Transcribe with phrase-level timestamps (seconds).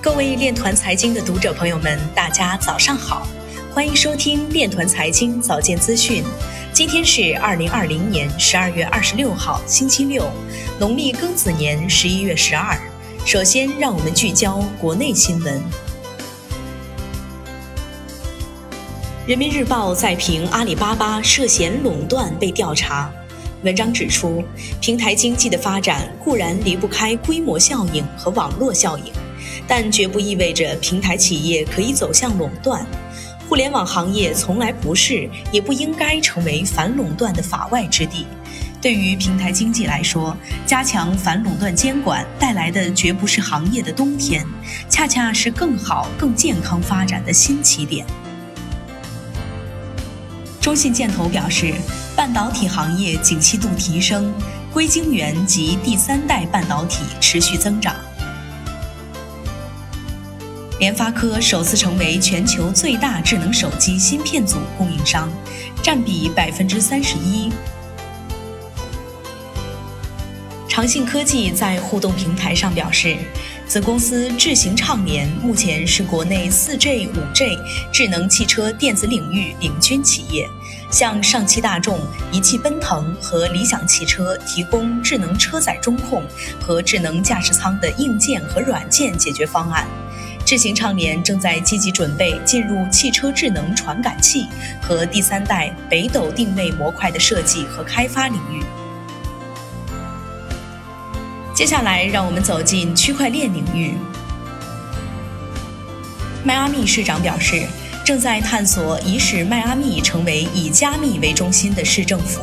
[0.00, 3.26] 各位链团财经的读者朋友们，大家早上好，
[3.74, 6.22] 欢迎收听链团财经早间资讯。
[6.72, 10.24] 今天是二零二零年十二月二十六号，星期六，
[10.78, 12.78] 农历庚子年十一月十二。
[13.26, 15.60] 首先，让我们聚焦国内新闻。
[19.26, 23.10] 人民日报在评阿里巴巴涉嫌垄断被调查。
[23.64, 24.44] 文章指出，
[24.80, 29.12] 平台经济的发展固然离不开规模效应和网络效应。
[29.66, 32.86] 但绝不意味着平台企业可以走向垄断。
[33.48, 38.26] 互联网行业从来不是，也不应该成为反垄断的法外之地。
[38.80, 44.46] 对于平台经济来说，加强反垄断监管带来的绝不是行业的冬天，
[44.88, 48.06] 恰恰是更好、更健康发展的新起点。
[50.60, 51.74] 中信建投表示，
[52.14, 54.32] 半导体行业景气度提升，
[54.72, 57.96] 硅晶圆及第三代半导体持续增长。
[60.78, 65.28] 联发科首次成为全球最大智能手机芯片组供应商，
[65.82, 67.50] 占比百分之三十一。
[70.68, 73.16] 长信科技在互动平台上表示，
[73.66, 77.58] 子公司智行畅联目前是国内四 G、五 G
[77.92, 80.48] 智能汽车电子领域领军企业，
[80.92, 81.98] 向上汽大众、
[82.30, 86.22] 一汽奔腾和理想汽车提供智能车载中控
[86.60, 89.84] 和智能驾驶舱的硬件和软件解决方案。
[90.48, 94.46] 智行畅联正在积极准备进入汽车智能传感器
[94.80, 98.64] 和第三代北斗定位模块的设计和开发领域。
[101.54, 103.92] 接下来，让我们走进区块链领域。
[106.42, 107.66] 迈阿密市长表示，
[108.02, 112.40] 正在探索以使迈阿密成为以加密为中心的市政府。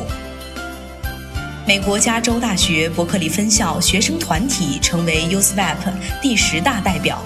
[1.66, 5.78] 美国加州大学伯克利分校学生团体成为 Uswap
[6.22, 7.20] 第十大代表。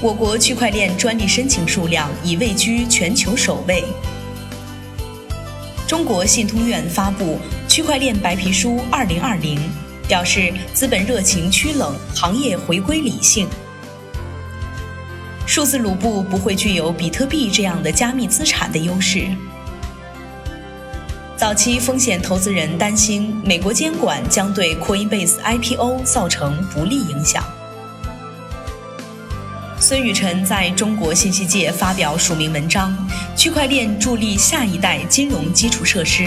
[0.00, 3.82] 我国区块链专利申请数量已位居全球首位。
[5.88, 9.20] 中国信通院发布《区块链白皮书2020》，
[10.06, 13.48] 表示资本热情趋冷，行业回归理性。
[15.44, 19.26] 数字卢布不会具有比特币这样的加密资产的优势。
[21.36, 27.42] 早期风险投资人担心美国监管将对 Coinbase IPO 造成不利影响。
[29.88, 32.94] 孙雨晨在中国信息界发表署名文章，
[33.34, 36.24] 《区块链助力下一代金融基础设施》。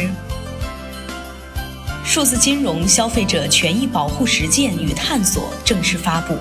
[2.03, 6.35] 数字金融消费者权益保护实践与探索正式发布。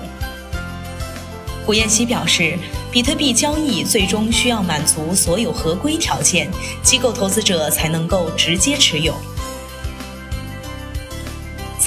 [1.63, 2.57] 胡彦希表示，
[2.91, 6.49] 比特币交易最终需要满足所有合规条件，
[6.81, 9.13] 机构投资者才能够直接持有。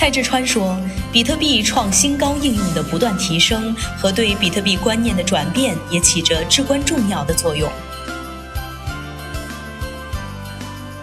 [0.05, 0.79] 蔡志川说
[1.11, 7.73] ：“比特币创新高应用的不断提升和对比特币观念的转变，也起着至关重要的作用。”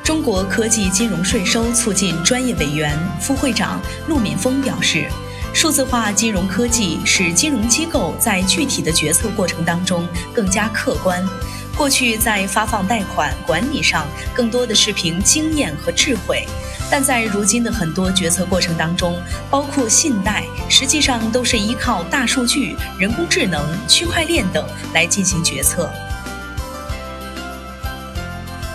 [0.05, 5.09] 中国科技金融税收促进专业委员副会长陆敏峰表示
[5.51, 11.27] ：“数字化金融科技使金融机构在具体的决策过程当中更加客观。
[11.75, 16.45] 过去在发放贷款管理上，更多的是凭经验和智慧。”
[16.91, 19.17] 但在如今的很多决策过程当中，
[19.49, 25.89] 包括信贷，实际上都是依靠大数据、人工智能、区块链等来进行决策。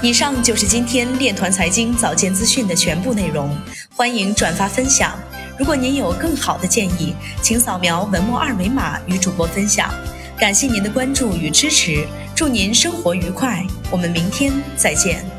[0.03, 3.55] 以上就是今天链团财经早间资讯的全部内容，
[3.95, 5.19] 欢迎转发分享。
[5.59, 9.93] 如果您有更好的建议，请扫描文末二维码与主播分享。
[10.39, 15.36] 感谢您的关注与支持，祝您生活愉快，我们明天再见。